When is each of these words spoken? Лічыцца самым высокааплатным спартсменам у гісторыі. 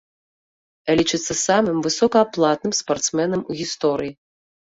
Лічыцца 0.99 1.33
самым 1.47 1.77
высокааплатным 1.89 2.73
спартсменам 2.79 3.41
у 3.51 3.61
гісторыі. 3.63 4.13